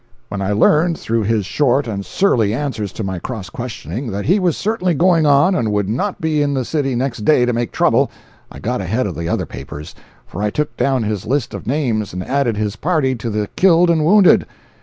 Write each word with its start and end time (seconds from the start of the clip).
When 0.29 0.41
I 0.41 0.51
learned, 0.51 0.97
through 0.97 1.25
his 1.25 1.45
short 1.45 1.85
and 1.85 2.03
surly 2.03 2.55
answers 2.55 2.91
to 2.93 3.03
my 3.03 3.19
cross 3.19 3.51
questioning, 3.51 4.09
that 4.09 4.25
he 4.25 4.39
was 4.39 4.57
certainly 4.57 4.95
going 4.95 5.27
on 5.27 5.53
and 5.53 5.71
would 5.71 5.87
not 5.87 6.19
be 6.19 6.41
in 6.41 6.55
the 6.55 6.65
city 6.65 6.95
next 6.95 7.19
day 7.23 7.45
to 7.45 7.53
make 7.53 7.71
trouble, 7.71 8.09
I 8.51 8.57
got 8.57 8.81
ahead 8.81 9.05
of 9.05 9.13
the 9.13 9.29
other 9.29 9.45
papers, 9.45 9.93
for 10.25 10.41
I 10.41 10.49
took 10.49 10.75
down 10.75 11.03
his 11.03 11.27
list 11.27 11.53
of 11.53 11.67
names 11.67 12.13
and 12.13 12.23
added 12.27 12.57
his 12.57 12.77
party 12.77 13.13
to 13.17 13.29
the 13.29 13.47
killed 13.55 13.91
and 13.91 14.03
wounded. 14.03 14.47